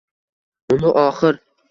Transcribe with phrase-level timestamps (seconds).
[0.75, 1.39] Uni oxir